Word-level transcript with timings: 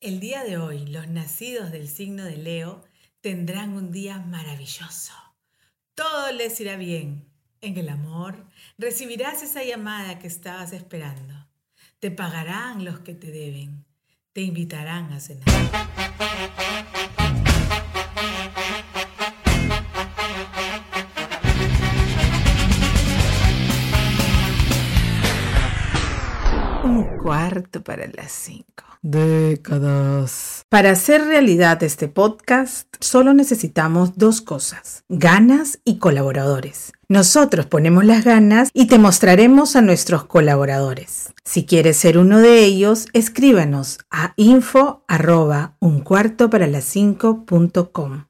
El 0.00 0.20
día 0.20 0.44
de 0.44 0.58
hoy, 0.58 0.86
los 0.86 1.08
nacidos 1.08 1.72
del 1.72 1.88
signo 1.88 2.22
de 2.22 2.36
Leo 2.36 2.84
tendrán 3.20 3.72
un 3.72 3.90
día 3.90 4.20
maravilloso. 4.20 5.12
Todo 5.96 6.30
les 6.30 6.60
irá 6.60 6.76
bien. 6.76 7.28
En 7.60 7.76
el 7.76 7.88
amor 7.88 8.46
recibirás 8.78 9.42
esa 9.42 9.64
llamada 9.64 10.20
que 10.20 10.28
estabas 10.28 10.72
esperando. 10.72 11.34
Te 11.98 12.12
pagarán 12.12 12.84
los 12.84 13.00
que 13.00 13.14
te 13.14 13.32
deben. 13.32 13.86
Te 14.32 14.42
invitarán 14.42 15.12
a 15.12 15.18
cenar. 15.18 15.48
Un 26.84 27.18
cuarto 27.18 27.82
para 27.82 28.06
las 28.06 28.30
cinco. 28.30 28.77
Décadas. 29.02 30.62
Para 30.68 30.90
hacer 30.90 31.24
realidad 31.24 31.82
este 31.82 32.08
podcast, 32.08 32.88
solo 33.00 33.34
necesitamos 33.34 34.16
dos 34.16 34.40
cosas, 34.40 35.04
ganas 35.08 35.80
y 35.84 35.98
colaboradores. 35.98 36.92
Nosotros 37.10 37.64
ponemos 37.64 38.04
las 38.04 38.22
ganas 38.22 38.68
y 38.74 38.86
te 38.86 38.98
mostraremos 38.98 39.76
a 39.76 39.80
nuestros 39.80 40.24
colaboradores. 40.24 41.32
Si 41.42 41.64
quieres 41.64 41.96
ser 41.96 42.18
uno 42.18 42.38
de 42.38 42.62
ellos, 42.62 43.06
escríbanos 43.14 43.98
a 44.10 44.34
info 44.36 45.04
arroba 45.08 45.74
un 45.80 46.00
cuarto 46.00 46.50
para 46.50 46.66
las 46.66 46.84
cinco 46.84 47.46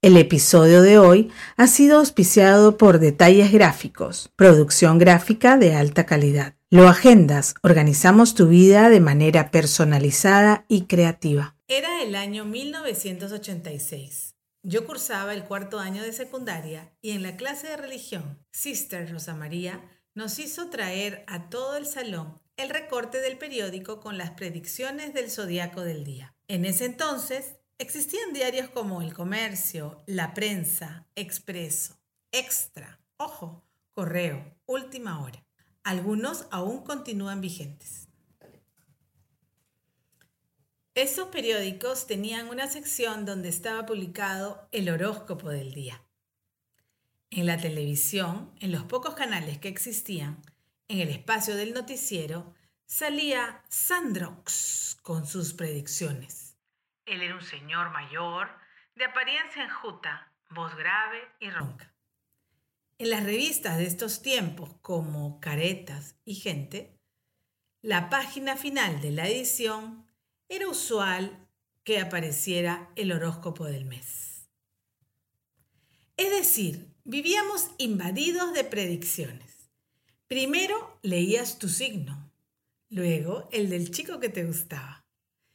El 0.00 0.16
episodio 0.16 0.80
de 0.80 0.98
hoy 0.98 1.30
ha 1.58 1.66
sido 1.66 1.98
auspiciado 1.98 2.78
por 2.78 2.98
Detalles 2.98 3.52
Gráficos, 3.52 4.30
producción 4.36 4.96
gráfica 4.96 5.58
de 5.58 5.74
alta 5.74 6.06
calidad. 6.06 6.54
Lo 6.70 6.88
agendas, 6.88 7.54
organizamos 7.62 8.34
tu 8.34 8.48
vida 8.48 8.88
de 8.88 9.00
manera 9.00 9.50
personalizada 9.50 10.64
y 10.66 10.86
creativa. 10.86 11.56
Era 11.68 12.02
el 12.02 12.14
año 12.14 12.46
1986. 12.46 14.31
Yo 14.64 14.86
cursaba 14.86 15.34
el 15.34 15.44
cuarto 15.44 15.80
año 15.80 16.04
de 16.04 16.12
secundaria 16.12 16.96
y 17.02 17.10
en 17.10 17.24
la 17.24 17.36
clase 17.36 17.66
de 17.66 17.76
religión, 17.76 18.38
Sister 18.52 19.10
Rosa 19.10 19.34
María 19.34 19.82
nos 20.14 20.38
hizo 20.38 20.70
traer 20.70 21.24
a 21.26 21.48
todo 21.50 21.76
el 21.76 21.84
salón 21.84 22.40
el 22.56 22.70
recorte 22.70 23.20
del 23.20 23.38
periódico 23.38 23.98
con 23.98 24.18
las 24.18 24.30
predicciones 24.30 25.14
del 25.14 25.32
zodiaco 25.32 25.82
del 25.82 26.04
día. 26.04 26.36
En 26.46 26.64
ese 26.64 26.84
entonces 26.84 27.56
existían 27.78 28.32
diarios 28.32 28.68
como 28.68 29.02
El 29.02 29.14
Comercio, 29.14 30.04
La 30.06 30.32
Prensa, 30.32 31.08
Expreso, 31.16 31.98
Extra, 32.30 33.00
Ojo, 33.16 33.64
Correo, 33.90 34.54
Última 34.66 35.20
Hora. 35.24 35.44
Algunos 35.82 36.46
aún 36.52 36.84
continúan 36.84 37.40
vigentes. 37.40 38.11
Esos 40.94 41.28
periódicos 41.28 42.06
tenían 42.06 42.48
una 42.48 42.66
sección 42.66 43.24
donde 43.24 43.48
estaba 43.48 43.86
publicado 43.86 44.68
el 44.72 44.90
horóscopo 44.90 45.48
del 45.48 45.72
día. 45.72 46.02
En 47.30 47.46
la 47.46 47.56
televisión, 47.56 48.54
en 48.60 48.72
los 48.72 48.84
pocos 48.84 49.14
canales 49.14 49.56
que 49.56 49.68
existían, 49.68 50.42
en 50.88 51.00
el 51.00 51.08
espacio 51.08 51.56
del 51.56 51.72
noticiero, 51.72 52.54
salía 52.84 53.64
Sandrox 53.70 54.98
con 55.00 55.26
sus 55.26 55.54
predicciones. 55.54 56.58
Él 57.06 57.22
era 57.22 57.36
un 57.36 57.42
señor 57.42 57.88
mayor, 57.90 58.50
de 58.94 59.06
apariencia 59.06 59.64
enjuta, 59.64 60.30
voz 60.50 60.76
grave 60.76 61.22
y 61.40 61.48
ronca. 61.48 61.90
En 62.98 63.08
las 63.08 63.24
revistas 63.24 63.78
de 63.78 63.86
estos 63.86 64.20
tiempos, 64.20 64.74
como 64.82 65.40
Caretas 65.40 66.16
y 66.26 66.34
Gente, 66.34 66.98
la 67.80 68.10
página 68.10 68.56
final 68.56 69.00
de 69.00 69.10
la 69.12 69.26
edición 69.26 70.11
era 70.54 70.68
usual 70.68 71.48
que 71.82 71.98
apareciera 71.98 72.92
el 72.94 73.10
horóscopo 73.12 73.64
del 73.64 73.86
mes. 73.86 74.50
Es 76.18 76.30
decir, 76.30 76.94
vivíamos 77.04 77.70
invadidos 77.78 78.52
de 78.52 78.62
predicciones. 78.62 79.70
Primero 80.26 80.98
leías 81.00 81.58
tu 81.58 81.70
signo, 81.70 82.30
luego 82.90 83.48
el 83.50 83.70
del 83.70 83.90
chico 83.92 84.20
que 84.20 84.28
te 84.28 84.44
gustaba. 84.44 85.06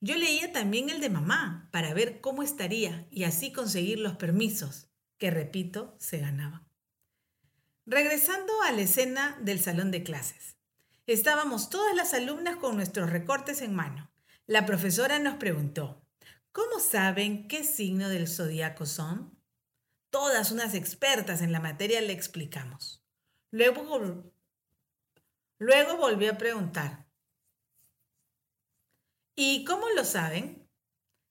Yo 0.00 0.16
leía 0.16 0.52
también 0.52 0.88
el 0.88 1.02
de 1.02 1.10
mamá 1.10 1.68
para 1.70 1.92
ver 1.92 2.22
cómo 2.22 2.42
estaría 2.42 3.06
y 3.10 3.24
así 3.24 3.52
conseguir 3.52 3.98
los 3.98 4.16
permisos, 4.16 4.88
que 5.18 5.30
repito, 5.30 5.96
se 5.98 6.16
ganaban. 6.16 6.66
Regresando 7.84 8.54
a 8.62 8.72
la 8.72 8.80
escena 8.80 9.38
del 9.42 9.60
salón 9.60 9.90
de 9.90 10.02
clases. 10.02 10.56
Estábamos 11.06 11.68
todas 11.68 11.94
las 11.94 12.14
alumnas 12.14 12.56
con 12.56 12.74
nuestros 12.74 13.10
recortes 13.10 13.60
en 13.60 13.74
mano. 13.74 14.10
La 14.48 14.64
profesora 14.64 15.18
nos 15.18 15.34
preguntó, 15.34 16.02
¿cómo 16.52 16.80
saben 16.80 17.48
qué 17.48 17.64
signo 17.64 18.08
del 18.08 18.26
zodiaco 18.26 18.86
son? 18.86 19.38
Todas 20.08 20.52
unas 20.52 20.72
expertas 20.72 21.42
en 21.42 21.52
la 21.52 21.60
materia 21.60 22.00
le 22.00 22.14
explicamos. 22.14 23.04
Luego, 23.50 24.32
luego 25.58 25.96
volvió 25.98 26.32
a 26.32 26.38
preguntar, 26.38 27.06
¿y 29.36 29.66
cómo 29.66 29.86
lo 29.90 30.06
saben? 30.06 30.66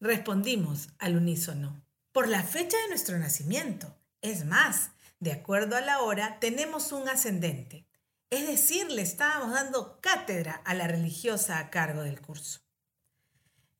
Respondimos 0.00 0.88
al 0.98 1.18
unísono, 1.18 1.84
por 2.12 2.28
la 2.28 2.42
fecha 2.42 2.78
de 2.78 2.88
nuestro 2.88 3.18
nacimiento. 3.18 3.94
Es 4.22 4.46
más, 4.46 4.92
de 5.20 5.32
acuerdo 5.32 5.76
a 5.76 5.82
la 5.82 6.00
hora, 6.00 6.40
tenemos 6.40 6.92
un 6.92 7.06
ascendente. 7.10 7.86
Es 8.30 8.46
decir, 8.46 8.90
le 8.90 9.02
estábamos 9.02 9.52
dando 9.52 10.00
cátedra 10.00 10.62
a 10.64 10.72
la 10.72 10.88
religiosa 10.88 11.58
a 11.58 11.68
cargo 11.68 12.04
del 12.04 12.22
curso. 12.22 12.62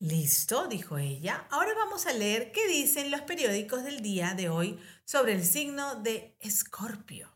Listo, 0.03 0.67
dijo 0.67 0.99
ella. 0.99 1.47
Ahora 1.49 1.75
vamos 1.77 2.07
a 2.07 2.13
leer 2.13 2.51
qué 2.51 2.67
dicen 2.67 3.13
los 3.13 3.21
periódicos 3.21 3.85
del 3.85 4.03
día 4.03 4.35
de 4.35 4.49
hoy 4.49 4.81
sobre 5.05 5.33
el 5.33 5.45
signo 5.45 5.95
de 5.95 6.37
Escorpio. 6.41 7.31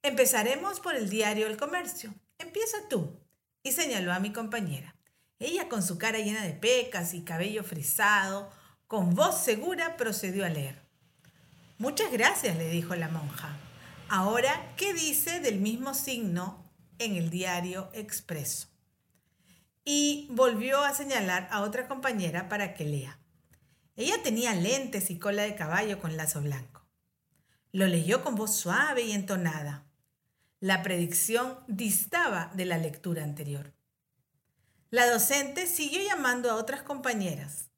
Empezaremos 0.00 0.80
por 0.80 0.94
el 0.94 1.10
diario 1.10 1.46
El 1.46 1.58
Comercio. 1.58 2.14
Empieza 2.38 2.78
tú. 2.88 3.20
Y 3.62 3.72
señaló 3.72 4.14
a 4.14 4.20
mi 4.20 4.32
compañera. 4.32 4.96
Ella 5.38 5.68
con 5.68 5.82
su 5.82 5.98
cara 5.98 6.18
llena 6.18 6.42
de 6.44 6.54
pecas 6.54 7.12
y 7.12 7.24
cabello 7.24 7.62
frisado, 7.62 8.50
con 8.86 9.14
voz 9.14 9.44
segura 9.44 9.98
procedió 9.98 10.46
a 10.46 10.48
leer. 10.48 10.80
Muchas 11.76 12.10
gracias, 12.10 12.56
le 12.56 12.70
dijo 12.70 12.94
la 12.94 13.08
monja. 13.08 13.54
Ahora, 14.08 14.72
¿qué 14.78 14.94
dice 14.94 15.40
del 15.40 15.60
mismo 15.60 15.92
signo 15.92 16.72
en 16.98 17.16
el 17.16 17.28
diario 17.28 17.90
Expreso? 17.92 18.75
Y 19.88 20.26
volvió 20.32 20.82
a 20.82 20.92
señalar 20.92 21.46
a 21.52 21.60
otra 21.60 21.86
compañera 21.86 22.48
para 22.48 22.74
que 22.74 22.84
lea. 22.84 23.20
Ella 23.94 24.20
tenía 24.20 24.52
lentes 24.52 25.10
y 25.10 25.18
cola 25.20 25.44
de 25.44 25.54
caballo 25.54 26.00
con 26.00 26.16
lazo 26.16 26.42
blanco. 26.42 26.84
Lo 27.70 27.86
leyó 27.86 28.24
con 28.24 28.34
voz 28.34 28.56
suave 28.56 29.02
y 29.02 29.12
entonada. 29.12 29.86
La 30.58 30.82
predicción 30.82 31.60
distaba 31.68 32.50
de 32.54 32.64
la 32.64 32.78
lectura 32.78 33.22
anterior. 33.22 33.74
La 34.90 35.08
docente 35.08 35.68
siguió 35.68 36.02
llamando 36.02 36.50
a 36.50 36.56
otras 36.56 36.82
compañeras. 36.82 37.70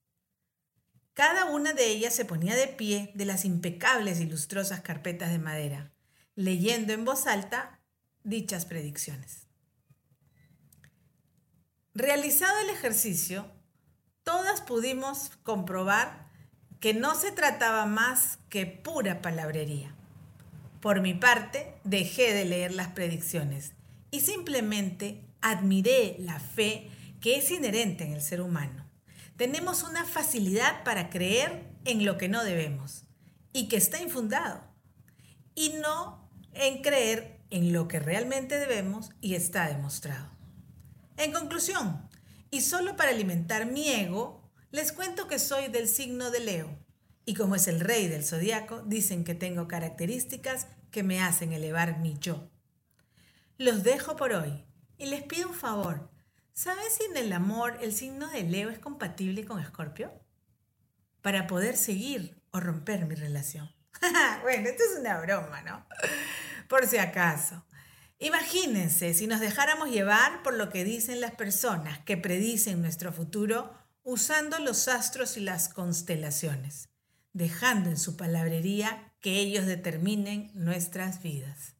Cada 1.12 1.44
una 1.44 1.74
de 1.74 1.88
ellas 1.88 2.14
se 2.14 2.24
ponía 2.24 2.56
de 2.56 2.68
pie 2.68 3.12
de 3.16 3.26
las 3.26 3.44
impecables 3.44 4.20
y 4.20 4.24
lustrosas 4.24 4.80
carpetas 4.80 5.30
de 5.30 5.38
madera, 5.38 5.92
leyendo 6.36 6.94
en 6.94 7.04
voz 7.04 7.26
alta 7.26 7.80
dichas 8.24 8.64
predicciones. 8.64 9.47
Realizado 11.98 12.58
el 12.60 12.70
ejercicio, 12.70 13.46
todas 14.22 14.60
pudimos 14.60 15.30
comprobar 15.42 16.30
que 16.80 16.94
no 16.94 17.14
se 17.14 17.32
trataba 17.32 17.86
más 17.86 18.38
que 18.48 18.66
pura 18.66 19.20
palabrería. 19.20 19.94
Por 20.80 21.00
mi 21.00 21.12
parte, 21.12 21.74
dejé 21.84 22.32
de 22.32 22.44
leer 22.44 22.72
las 22.72 22.88
predicciones 22.88 23.72
y 24.10 24.20
simplemente 24.20 25.24
admiré 25.40 26.16
la 26.20 26.40
fe 26.40 26.90
que 27.20 27.36
es 27.36 27.50
inherente 27.50 28.04
en 28.04 28.12
el 28.12 28.22
ser 28.22 28.40
humano 28.40 28.88
tenemos 29.38 29.84
una 29.84 30.04
facilidad 30.04 30.82
para 30.82 31.10
creer 31.10 31.64
en 31.84 32.04
lo 32.04 32.18
que 32.18 32.28
no 32.28 32.42
debemos 32.42 33.04
y 33.52 33.68
que 33.68 33.76
está 33.76 34.02
infundado, 34.02 34.64
y 35.54 35.74
no 35.80 36.28
en 36.54 36.82
creer 36.82 37.38
en 37.50 37.72
lo 37.72 37.86
que 37.86 38.00
realmente 38.00 38.58
debemos 38.58 39.10
y 39.20 39.36
está 39.36 39.68
demostrado. 39.68 40.37
En 41.18 41.32
conclusión, 41.32 42.08
y 42.50 42.62
solo 42.62 42.96
para 42.96 43.10
alimentar 43.10 43.66
mi 43.66 43.90
ego, 43.90 44.50
les 44.70 44.92
cuento 44.92 45.28
que 45.28 45.38
soy 45.38 45.68
del 45.68 45.86
signo 45.88 46.30
de 46.30 46.40
Leo, 46.40 46.78
y 47.26 47.34
como 47.34 47.54
es 47.54 47.68
el 47.68 47.80
rey 47.80 48.08
del 48.08 48.24
zodiaco, 48.24 48.80
dicen 48.80 49.24
que 49.24 49.34
tengo 49.34 49.68
características 49.68 50.66
que 50.90 51.02
me 51.02 51.20
hacen 51.20 51.52
elevar 51.52 51.98
mi 51.98 52.16
yo. 52.18 52.48
Los 53.58 53.82
dejo 53.82 54.16
por 54.16 54.32
hoy 54.32 54.64
y 54.96 55.06
les 55.06 55.22
pido 55.24 55.48
un 55.48 55.54
favor 55.54 56.08
¿Sabes 56.58 56.96
si 56.96 57.04
en 57.04 57.16
el 57.16 57.32
amor 57.32 57.78
el 57.82 57.94
signo 57.94 58.26
de 58.26 58.42
Leo 58.42 58.68
es 58.68 58.80
compatible 58.80 59.44
con 59.44 59.60
Escorpio? 59.60 60.10
Para 61.22 61.46
poder 61.46 61.76
seguir 61.76 62.42
o 62.50 62.58
romper 62.58 63.06
mi 63.06 63.14
relación. 63.14 63.72
bueno, 64.42 64.68
esto 64.68 64.82
es 64.82 64.98
una 64.98 65.20
broma, 65.20 65.62
¿no? 65.62 65.86
Por 66.68 66.84
si 66.88 66.98
acaso. 66.98 67.64
Imagínense 68.18 69.14
si 69.14 69.26
nos 69.26 69.40
dejáramos 69.40 69.90
llevar 69.90 70.42
por 70.42 70.54
lo 70.54 70.70
que 70.70 70.84
dicen 70.84 71.20
las 71.20 71.32
personas 71.32 72.00
que 72.00 72.16
predicen 72.16 72.82
nuestro 72.82 73.12
futuro 73.12 73.72
usando 74.02 74.58
los 74.58 74.88
astros 74.88 75.36
y 75.36 75.40
las 75.40 75.68
constelaciones, 75.68 76.88
dejando 77.32 77.90
en 77.90 77.96
su 77.96 78.16
palabrería 78.16 79.12
que 79.20 79.38
ellos 79.38 79.66
determinen 79.66 80.50
nuestras 80.54 81.22
vidas. 81.22 81.76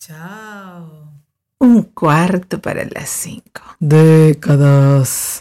Chao. 0.00 1.12
Un 1.58 1.82
cuarto 1.82 2.60
para 2.60 2.84
las 2.86 3.10
cinco. 3.10 3.62
Décadas. 3.78 5.38